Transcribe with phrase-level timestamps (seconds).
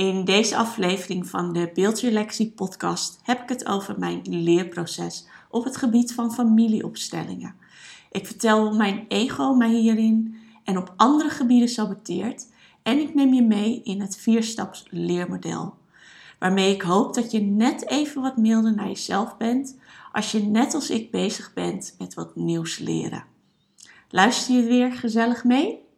[0.00, 5.76] In deze aflevering van de Legacy podcast heb ik het over mijn leerproces op het
[5.76, 7.54] gebied van familieopstellingen.
[8.10, 12.46] Ik vertel hoe mijn ego mij hierin en op andere gebieden saboteert
[12.82, 15.74] en ik neem je mee in het vierstaps leermodel.
[16.38, 19.78] Waarmee ik hoop dat je net even wat milder naar jezelf bent
[20.12, 23.24] als je net als ik bezig bent met wat nieuws leren.
[24.08, 25.88] Luister je weer gezellig mee?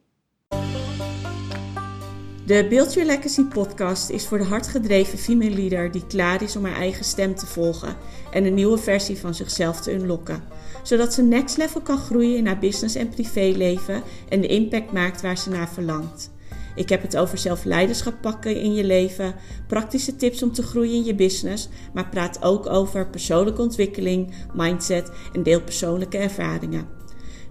[2.46, 6.64] De Build Your Legacy podcast is voor de hardgedreven female leader die klaar is om
[6.64, 7.96] haar eigen stem te volgen
[8.32, 10.42] en een nieuwe versie van zichzelf te unlocken.
[10.82, 15.20] Zodat ze next level kan groeien in haar business en privéleven en de impact maakt
[15.20, 16.30] waar ze naar verlangt.
[16.74, 19.34] Ik heb het over zelfleiderschap pakken in je leven,
[19.66, 25.10] praktische tips om te groeien in je business, maar praat ook over persoonlijke ontwikkeling, mindset
[25.32, 27.01] en deel persoonlijke ervaringen.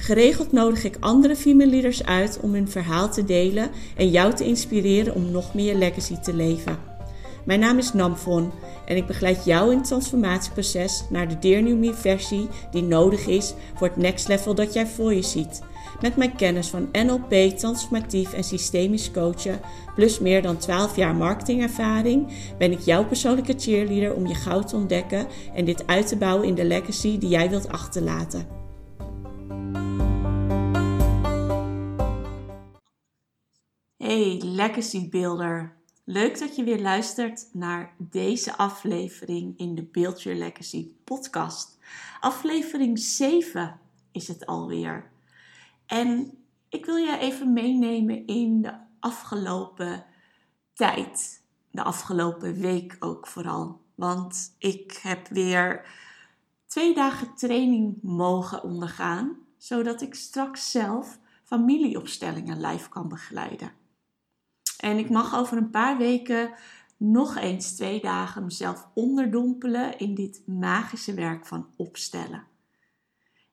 [0.02, 4.46] Geregeld nodig ik andere female leaders uit om hun verhaal te delen en jou te
[4.46, 6.78] inspireren om nog meer legacy te leven.
[7.44, 8.52] Mijn naam is Namfon
[8.86, 13.54] en ik begeleid jou in het transformatieproces naar de Dear New versie die nodig is
[13.76, 15.62] voor het next level dat jij voor je ziet.
[16.02, 19.60] Met mijn kennis van NLP, transformatief en systemisch coachen,
[19.96, 22.28] plus meer dan 12 jaar marketingervaring,
[22.58, 26.48] ben ik jouw persoonlijke cheerleader om je goud te ontdekken en dit uit te bouwen
[26.48, 28.61] in de legacy die jij wilt achterlaten.
[34.22, 35.78] Hey Legacy Builder.
[36.04, 41.78] Leuk dat je weer luistert naar deze aflevering in de Build Your Legacy podcast.
[42.20, 43.80] Aflevering 7
[44.12, 45.12] is het alweer.
[45.86, 46.38] En
[46.70, 50.06] ik wil je even meenemen in de afgelopen
[50.74, 51.44] tijd.
[51.72, 53.82] De afgelopen week ook vooral.
[53.96, 55.86] Want ik heb weer
[56.66, 59.38] twee dagen training mogen ondergaan.
[59.58, 63.80] Zodat ik straks zelf familieopstellingen live kan begeleiden.
[64.82, 66.54] En ik mag over een paar weken
[66.98, 72.48] nog eens twee dagen mezelf onderdompelen in dit magische werk van opstellen.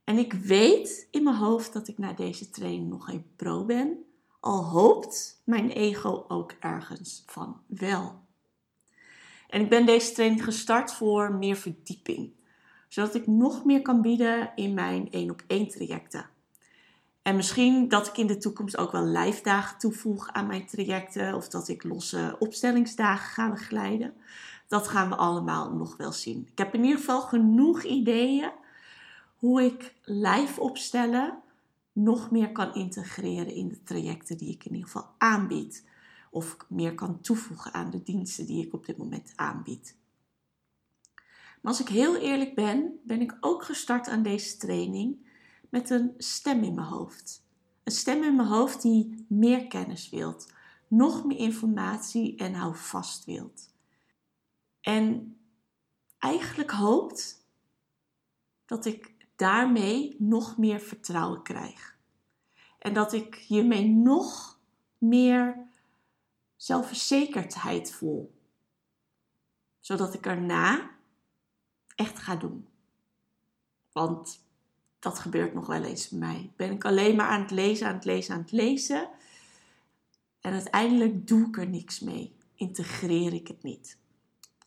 [0.04, 4.04] En ik weet in mijn hoofd dat ik na deze training nog geen pro ben,
[4.40, 8.20] al hoopt mijn ego ook ergens van wel.
[9.48, 12.32] En ik ben deze training gestart voor meer verdieping,
[12.88, 16.30] zodat ik nog meer kan bieden in mijn één op één trajecten.
[17.28, 21.34] En misschien dat ik in de toekomst ook wel live toevoeg aan mijn trajecten.
[21.34, 24.14] Of dat ik losse opstellingsdagen ga begeleiden.
[24.66, 26.48] Dat gaan we allemaal nog wel zien.
[26.50, 28.50] Ik heb in ieder geval genoeg ideeën
[29.36, 31.38] hoe ik live opstellen
[31.92, 35.84] nog meer kan integreren in de trajecten die ik in ieder geval aanbied.
[36.30, 39.96] Of meer kan toevoegen aan de diensten die ik op dit moment aanbied.
[41.60, 45.26] Maar als ik heel eerlijk ben, ben ik ook gestart aan deze training
[45.68, 47.46] met een stem in mijn hoofd.
[47.82, 50.52] Een stem in mijn hoofd die meer kennis wilt,
[50.88, 53.72] nog meer informatie en hou vast wilt.
[54.80, 55.36] En
[56.18, 57.46] eigenlijk hoopt
[58.64, 61.96] dat ik daarmee nog meer vertrouwen krijg.
[62.78, 64.58] En dat ik hiermee nog
[64.98, 65.66] meer
[66.56, 68.34] zelfverzekerdheid voel.
[69.80, 70.90] Zodat ik erna
[71.94, 72.68] echt ga doen.
[73.92, 74.47] Want
[74.98, 76.52] dat gebeurt nog wel eens bij mij.
[76.56, 79.08] Ben ik alleen maar aan het lezen, aan het lezen, aan het lezen.
[80.40, 82.36] En uiteindelijk doe ik er niks mee.
[82.54, 83.98] Integreer ik het niet.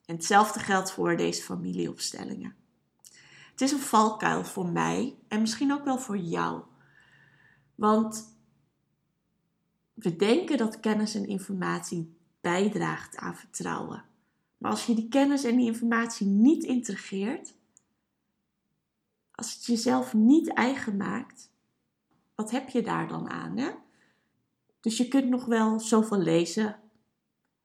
[0.06, 2.56] En hetzelfde geldt voor deze familieopstellingen.
[3.52, 6.62] Het is een valkuil voor mij en misschien ook wel voor jou.
[7.76, 8.36] Want
[9.94, 14.04] we denken dat kennis en informatie bijdraagt aan vertrouwen.
[14.58, 17.54] Maar als je die kennis en die informatie niet integreert,
[19.42, 21.52] als het jezelf niet eigen maakt,
[22.36, 23.58] wat heb je daar dan aan?
[23.58, 23.72] Hè?
[24.80, 26.80] Dus je kunt nog wel zoveel lezen,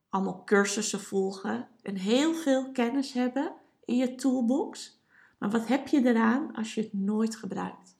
[0.08, 3.52] allemaal cursussen volgen en heel veel kennis hebben
[3.84, 5.00] in je toolbox.
[5.38, 7.96] Maar wat heb je eraan als je het nooit gebruikt?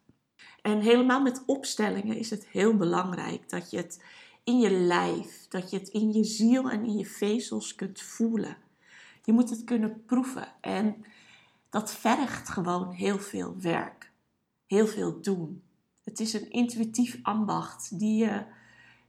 [0.62, 4.04] En helemaal met opstellingen is het heel belangrijk dat je het
[4.45, 8.56] in je lijf, dat je het in je ziel en in je vezels kunt voelen.
[9.24, 10.48] Je moet het kunnen proeven.
[10.60, 11.04] En
[11.76, 14.12] dat vergt gewoon heel veel werk.
[14.66, 15.62] Heel veel doen.
[16.04, 18.46] Het is een intuïtief ambacht die, je,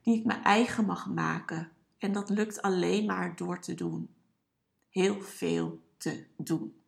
[0.01, 1.71] die ik mijn eigen mag maken.
[1.97, 4.09] En dat lukt alleen maar door te doen.
[4.89, 6.81] Heel veel te doen.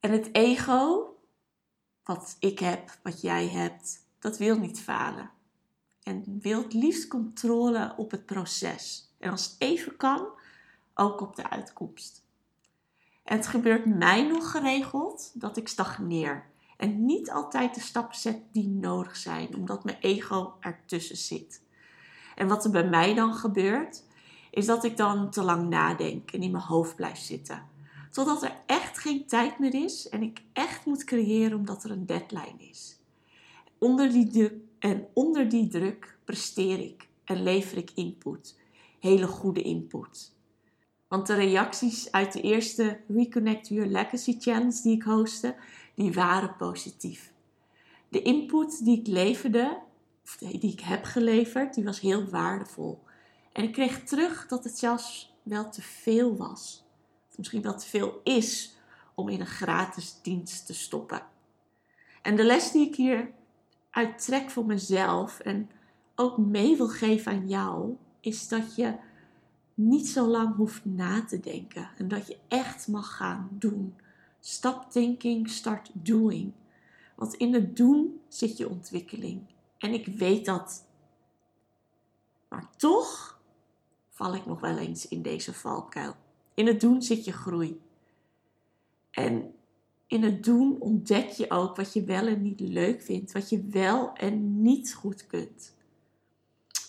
[0.00, 1.14] En het ego,
[2.04, 5.30] wat ik heb, wat jij hebt, dat wil niet falen.
[6.02, 9.14] En wil het liefst controle op het proces.
[9.18, 10.28] En als het even kan,
[10.94, 12.26] ook op de uitkomst.
[13.28, 16.46] En het gebeurt mij nog geregeld dat ik stagneer.
[16.76, 21.62] En niet altijd de stappen zet die nodig zijn, omdat mijn ego ertussen zit.
[22.34, 24.04] En wat er bij mij dan gebeurt,
[24.50, 27.66] is dat ik dan te lang nadenk en in mijn hoofd blijf zitten.
[28.10, 32.06] Totdat er echt geen tijd meer is en ik echt moet creëren omdat er een
[32.06, 33.00] deadline is.
[33.78, 38.58] Onder die druk, en onder die druk presteer ik en lever ik input.
[39.00, 40.36] Hele goede input.
[41.08, 45.56] Want de reacties uit de eerste Reconnect Your Legacy Challenge die ik hostte,
[45.94, 47.32] die waren positief.
[48.08, 49.78] De input die ik leverde,
[50.38, 53.02] die ik heb geleverd, die was heel waardevol.
[53.52, 56.84] En ik kreeg terug dat het zelfs wel te veel was.
[57.36, 58.76] Misschien wel te veel is
[59.14, 61.22] om in een gratis dienst te stoppen.
[62.22, 63.30] En de les die ik hier
[63.90, 65.70] uittrek voor mezelf en
[66.14, 68.94] ook mee wil geven aan jou, is dat je
[69.78, 73.94] niet zo lang hoeft na te denken en dat je echt mag gaan doen.
[74.40, 76.52] Stop thinking, start doing.
[77.14, 79.42] Want in het doen zit je ontwikkeling.
[79.78, 80.84] En ik weet dat.
[82.48, 83.40] Maar toch
[84.10, 86.14] val ik nog wel eens in deze valkuil.
[86.54, 87.80] In het doen zit je groei.
[89.10, 89.54] En
[90.06, 93.66] in het doen ontdek je ook wat je wel en niet leuk vindt, wat je
[93.66, 95.74] wel en niet goed kunt.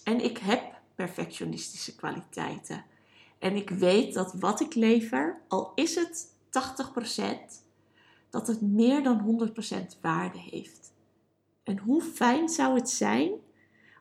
[0.04, 0.69] En ik heb
[1.06, 2.86] perfectionistische kwaliteiten.
[3.38, 7.22] En ik weet dat wat ik lever, al is het 80%,
[8.30, 9.52] dat het meer dan
[9.96, 10.94] 100% waarde heeft.
[11.64, 13.32] En hoe fijn zou het zijn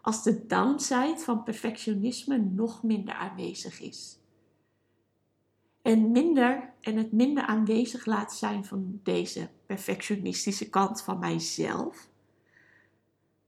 [0.03, 4.19] als de downside van perfectionisme nog minder aanwezig is?
[5.83, 12.09] En, minder, en het minder aanwezig laat zijn van deze perfectionistische kant van mijzelf,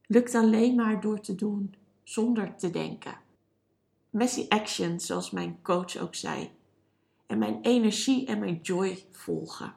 [0.05, 3.29] lukt alleen maar door te doen zonder te denken.
[4.11, 6.51] Messy action, zoals mijn coach ook zei.
[7.25, 9.75] En mijn energie en mijn joy volgen.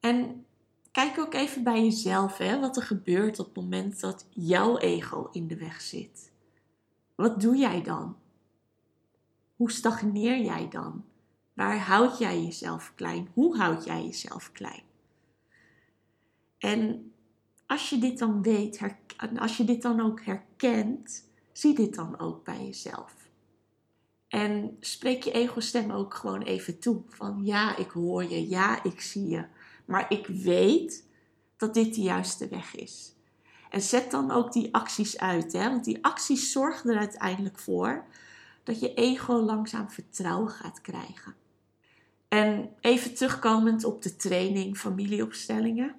[0.00, 0.46] En
[0.90, 5.28] kijk ook even bij jezelf hè, wat er gebeurt op het moment dat jouw ego
[5.32, 6.32] in de weg zit.
[7.14, 8.16] Wat doe jij dan?
[9.56, 11.04] Hoe stagneer jij dan?
[11.52, 13.28] Waar houd jij jezelf klein?
[13.34, 14.82] Hoe houd jij jezelf klein?
[16.58, 17.12] En
[17.66, 18.80] als je dit dan weet,
[19.36, 23.21] als je dit dan ook herkent, zie dit dan ook bij jezelf.
[24.32, 27.02] En spreek je ego-stem ook gewoon even toe.
[27.08, 29.44] Van ja, ik hoor je, ja, ik zie je.
[29.84, 31.06] Maar ik weet
[31.56, 33.14] dat dit de juiste weg is.
[33.70, 35.52] En zet dan ook die acties uit.
[35.52, 35.70] Hè?
[35.70, 38.04] Want die acties zorgen er uiteindelijk voor
[38.62, 41.34] dat je ego langzaam vertrouwen gaat krijgen.
[42.28, 45.94] En even terugkomend op de training familieopstellingen.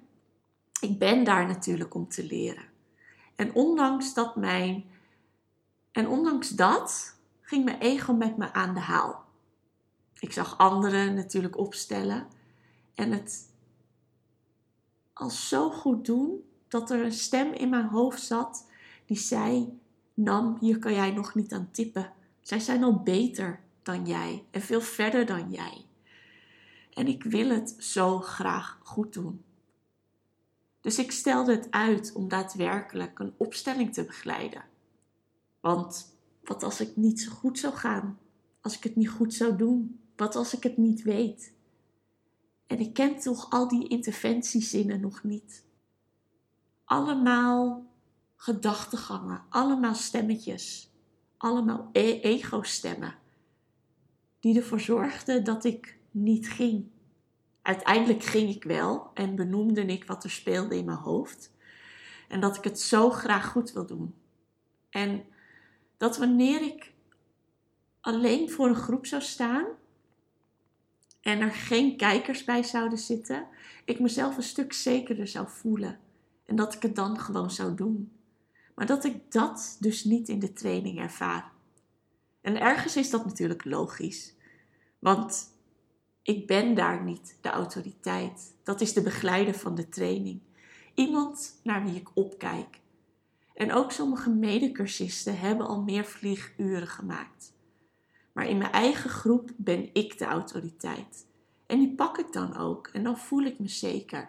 [0.80, 2.64] Ik ben daar natuurlijk om te leren.
[3.36, 4.84] En ondanks dat mijn.
[5.92, 7.14] En ondanks dat
[7.62, 9.24] mijn ego met me aan de haal.
[10.18, 12.26] Ik zag anderen natuurlijk opstellen
[12.94, 13.52] en het
[15.12, 18.66] al zo goed doen dat er een stem in mijn hoofd zat
[19.06, 19.78] die zei:
[20.14, 22.12] Nam, hier kan jij nog niet aan tippen.
[22.40, 25.86] Zij zijn al beter dan jij en veel verder dan jij.
[26.92, 29.44] En ik wil het zo graag goed doen.
[30.80, 34.64] Dus ik stelde het uit om daadwerkelijk een opstelling te begeleiden.
[35.60, 36.13] Want
[36.44, 38.18] wat als ik niet zo goed zou gaan?
[38.60, 40.00] Als ik het niet goed zou doen?
[40.16, 41.52] Wat als ik het niet weet?
[42.66, 45.64] En ik ken toch al die interventiezinnen nog niet.
[46.84, 47.86] Allemaal
[48.36, 50.90] gedachtegangen, allemaal stemmetjes,
[51.36, 53.14] allemaal e ego-stemmen,
[54.40, 56.86] die ervoor zorgden dat ik niet ging.
[57.62, 61.52] Uiteindelijk ging ik wel en benoemde ik wat er speelde in mijn hoofd.
[62.28, 64.14] En dat ik het zo graag goed wil doen.
[64.90, 65.24] En
[66.04, 66.92] dat wanneer ik
[68.00, 69.66] alleen voor een groep zou staan
[71.20, 73.46] en er geen kijkers bij zouden zitten,
[73.84, 75.98] ik mezelf een stuk zekerder zou voelen.
[76.46, 78.12] En dat ik het dan gewoon zou doen.
[78.74, 81.52] Maar dat ik dat dus niet in de training ervaar.
[82.40, 84.34] En ergens is dat natuurlijk logisch.
[84.98, 85.50] Want
[86.22, 88.54] ik ben daar niet de autoriteit.
[88.62, 90.40] Dat is de begeleider van de training.
[90.94, 92.82] Iemand naar wie ik opkijk.
[93.54, 97.52] En ook sommige medecursisten hebben al meer vlieguren gemaakt.
[98.32, 101.26] Maar in mijn eigen groep ben ik de autoriteit.
[101.66, 104.28] En die pak ik dan ook en dan voel ik me zeker.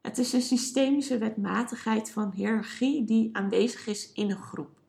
[0.00, 4.80] Het is een systemische wetmatigheid van hiërarchie die aanwezig is in een groep.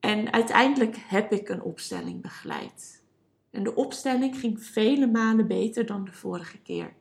[0.00, 3.02] En uiteindelijk heb ik een opstelling begeleid.
[3.50, 6.94] En de opstelling ging vele malen beter dan de vorige keer.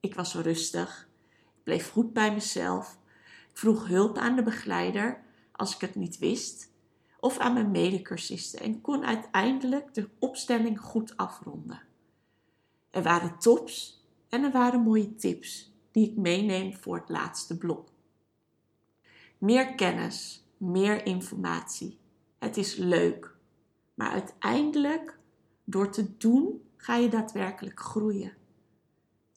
[0.00, 1.08] Ik was rustig,
[1.56, 2.98] ik bleef goed bij mezelf
[3.56, 5.22] vroeg hulp aan de begeleider
[5.52, 6.72] als ik het niet wist,
[7.20, 11.82] of aan mijn medecursisten en kon uiteindelijk de opstelling goed afronden.
[12.90, 17.88] Er waren tops en er waren mooie tips die ik meeneem voor het laatste blok.
[19.38, 21.98] Meer kennis, meer informatie,
[22.38, 23.34] Het is leuk.
[23.94, 25.18] Maar uiteindelijk,
[25.64, 28.32] door te doen, ga je daadwerkelijk groeien.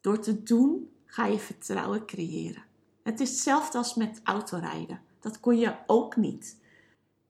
[0.01, 2.68] Door te doen, ga je vertrouwen creëren.
[3.09, 5.01] Het is hetzelfde als met autorijden.
[5.19, 6.57] Dat kon je ook niet.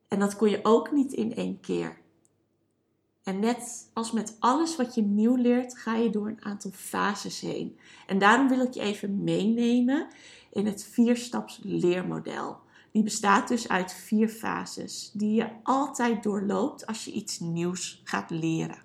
[0.07, 1.97] En dat kon je ook niet in één keer.
[3.23, 7.39] En net als met alles wat je nieuw leert, ga je door een aantal fases
[7.39, 7.77] heen.
[8.07, 10.07] En daarom wil ik je even meenemen
[10.51, 12.57] in het vierstaps leermodel.
[12.91, 18.29] Die bestaat dus uit vier fases die je altijd doorloopt als je iets nieuws gaat
[18.29, 18.81] leren.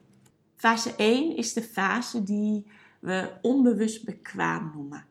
[0.57, 2.67] Fase 1 is de fase die
[2.99, 5.07] we onbewust bekwaam noemen.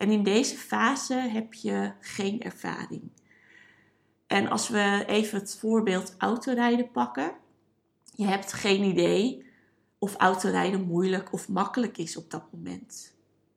[0.00, 3.10] En in deze fase heb je geen ervaring.
[4.26, 7.32] En als we even het voorbeeld autorijden pakken,
[8.14, 9.46] je hebt geen idee
[9.98, 13.14] of autorijden moeilijk of makkelijk is op dat moment.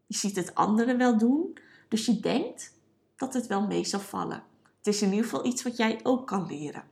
[0.08, 1.58] Je ziet het anderen wel doen,
[1.88, 2.74] dus je denkt
[3.16, 4.44] dat het wel mee zal vallen.
[4.78, 6.84] Het is in ieder geval iets wat jij ook kan leren.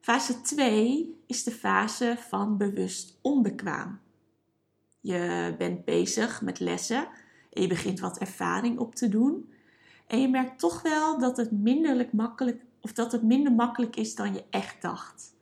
[0.00, 4.00] Fase 2 is de fase van bewust onbekwaam.
[5.00, 7.08] Je bent bezig met lessen
[7.56, 9.52] en je begint wat ervaring op te doen.
[10.06, 14.14] En je merkt toch wel dat het, minder makkelijk, of dat het minder makkelijk is
[14.14, 15.34] dan je echt dacht.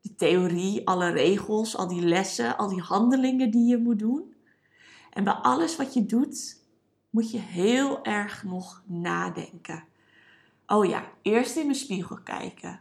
[0.00, 4.34] Die theorie, alle regels, al die lessen, al die handelingen die je moet doen.
[5.10, 6.64] En bij alles wat je doet,
[7.10, 9.84] moet je heel erg nog nadenken.
[10.66, 12.80] Oh ja, eerst in de spiegel kijken.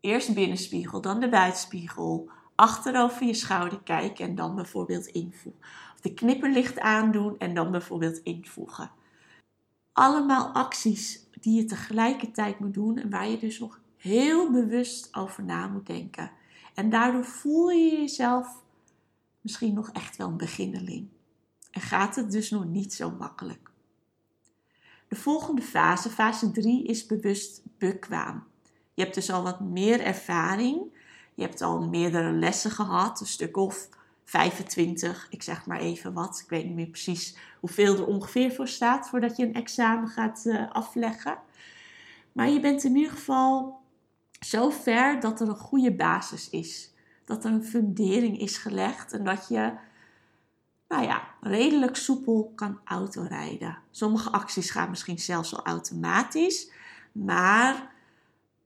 [0.00, 2.30] Eerst binnenspiegel, dan de buitenspiegel.
[2.54, 5.60] Achterover je schouder kijken en dan bijvoorbeeld invoegen.
[5.94, 8.90] Of de knipperlicht aandoen en dan bijvoorbeeld invoegen.
[9.92, 15.44] Allemaal acties die je tegelijkertijd moet doen en waar je dus nog heel bewust over
[15.44, 16.30] na moet denken.
[16.74, 18.62] En daardoor voel je jezelf
[19.40, 21.08] misschien nog echt wel een beginneling.
[21.70, 23.70] En gaat het dus nog niet zo makkelijk.
[25.08, 28.44] De volgende fase, fase 3, is bewust bekwaam.
[28.94, 30.93] Je hebt dus al wat meer ervaring.
[31.34, 33.88] Je hebt al meerdere lessen gehad, een stuk of
[34.24, 36.40] 25, ik zeg maar even wat.
[36.44, 40.42] Ik weet niet meer precies hoeveel er ongeveer voor staat voordat je een examen gaat
[40.44, 41.38] uh, afleggen.
[42.32, 43.80] Maar je bent in ieder geval
[44.40, 46.92] zo ver dat er een goede basis is.
[47.24, 49.72] Dat er een fundering is gelegd en dat je
[50.88, 53.78] nou ja, redelijk soepel kan autorijden.
[53.90, 56.70] Sommige acties gaan misschien zelfs al automatisch,
[57.12, 57.92] maar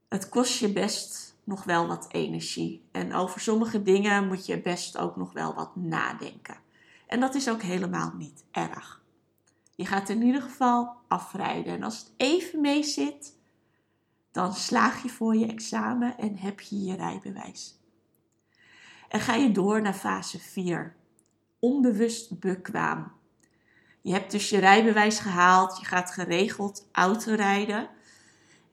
[0.09, 2.89] het kost je best nog wel wat energie.
[2.93, 6.57] En over sommige dingen moet je best ook nog wel wat nadenken.
[7.07, 9.03] En dat is ook helemaal niet erg.
[9.75, 11.73] Je gaat in ieder geval afrijden.
[11.73, 13.37] En als het even mee zit,
[14.33, 17.81] dan slaag je voor je examen en heb je je rijbewijs.
[19.09, 20.97] En ga je door naar fase 4
[21.59, 23.13] onbewust bekwaam.
[24.01, 27.89] Je hebt dus je rijbewijs gehaald, je gaat geregeld autorijden.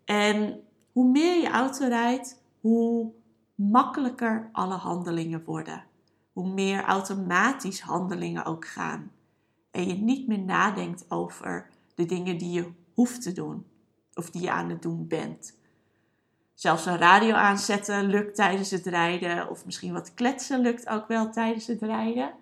[0.06, 3.12] En hoe meer je auto rijdt, hoe
[3.56, 5.84] makkelijker alle handelingen worden.
[6.34, 9.12] Hoe meer automatisch handelingen ook gaan.
[9.72, 13.66] En je niet meer nadenkt over de dingen die je hoeft te doen
[14.14, 15.58] of die je aan het doen bent.
[16.54, 21.32] Zelfs een radio aanzetten lukt tijdens het rijden, of misschien wat kletsen lukt ook wel
[21.32, 22.34] tijdens het rijden.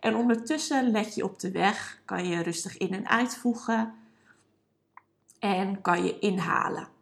[0.00, 3.94] En ondertussen let je op de weg, kan je rustig in en uitvoegen
[5.38, 6.98] en kan je inhalen.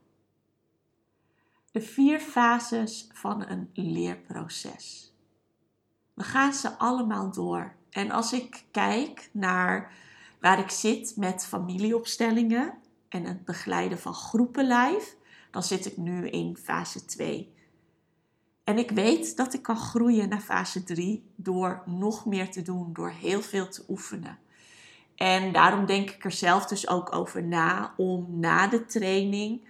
[1.79, 5.15] De vier fases van een leerproces.
[6.15, 7.75] We gaan ze allemaal door.
[7.91, 9.93] En als ik kijk naar
[10.41, 12.75] waar ik zit met familieopstellingen
[13.09, 15.15] en het begeleiden van groepen live,
[15.51, 17.55] dan zit ik nu in fase 2.
[18.65, 22.93] En ik weet dat ik kan groeien naar fase 3 door nog meer te doen,
[22.93, 24.39] door heel veel te oefenen.
[25.17, 29.67] En daarom denk ik er zelf dus ook over na om na de training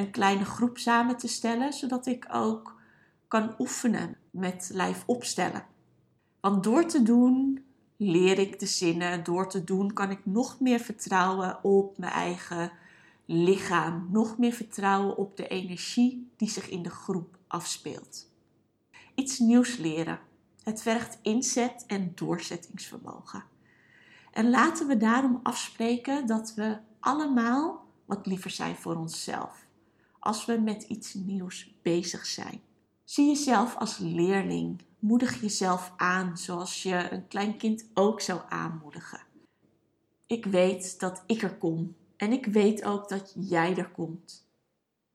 [0.00, 2.80] een kleine groep samen te stellen, zodat ik ook
[3.28, 5.66] kan oefenen met lijf opstellen.
[6.40, 7.64] Want door te doen
[7.96, 12.72] leer ik de zinnen, door te doen kan ik nog meer vertrouwen op mijn eigen
[13.26, 18.28] lichaam, nog meer vertrouwen op de energie die zich in de groep afspeelt
[19.20, 20.18] iets nieuws leren.
[20.62, 23.44] Het vergt inzet en doorzettingsvermogen.
[24.32, 29.66] En laten we daarom afspreken dat we allemaal wat liever zijn voor onszelf
[30.20, 32.60] als we met iets nieuws bezig zijn.
[33.04, 34.82] Zie jezelf als leerling.
[34.98, 39.20] Moedig jezelf aan zoals je een klein kind ook zou aanmoedigen.
[40.26, 44.48] Ik weet dat ik er kom en ik weet ook dat jij er komt.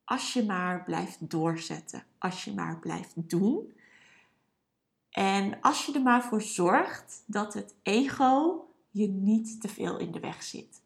[0.04, 3.74] Als je maar blijft doorzetten, als je maar blijft doen
[5.16, 10.12] en als je er maar voor zorgt dat het ego je niet te veel in
[10.12, 10.82] de weg zit.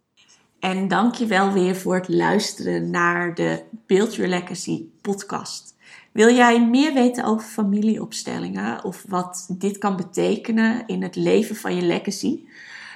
[0.59, 5.75] En dank je wel weer voor het luisteren naar de Build Your Legacy podcast.
[6.11, 11.75] Wil jij meer weten over familieopstellingen of wat dit kan betekenen in het leven van
[11.75, 12.39] je legacy?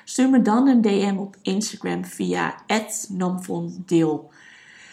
[0.04, 2.56] Stuur me dan een DM op Instagram via
[3.10, 4.32] @namvondeel.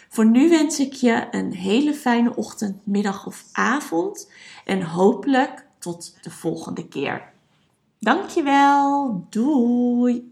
[0.09, 4.31] Voor nu wens ik je een hele fijne ochtend, middag of avond
[4.65, 7.31] en hopelijk tot de volgende keer.
[7.99, 9.25] Dankjewel.
[9.29, 10.30] Doei.